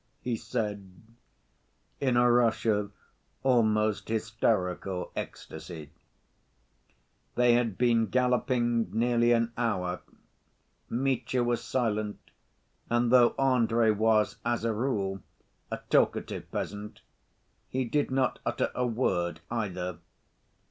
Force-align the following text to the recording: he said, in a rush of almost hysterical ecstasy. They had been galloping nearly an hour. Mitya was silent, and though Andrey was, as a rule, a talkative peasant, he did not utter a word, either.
he 0.23 0.35
said, 0.35 0.99
in 1.99 2.17
a 2.17 2.31
rush 2.31 2.65
of 2.65 2.91
almost 3.43 4.09
hysterical 4.09 5.11
ecstasy. 5.15 5.91
They 7.35 7.53
had 7.53 7.77
been 7.77 8.07
galloping 8.07 8.89
nearly 8.91 9.31
an 9.31 9.53
hour. 9.59 10.01
Mitya 10.89 11.43
was 11.43 11.63
silent, 11.63 12.17
and 12.89 13.11
though 13.11 13.35
Andrey 13.37 13.91
was, 13.91 14.37
as 14.43 14.65
a 14.65 14.73
rule, 14.73 15.21
a 15.69 15.77
talkative 15.91 16.51
peasant, 16.51 17.01
he 17.69 17.85
did 17.85 18.09
not 18.09 18.39
utter 18.43 18.71
a 18.73 18.87
word, 18.87 19.39
either. 19.51 19.99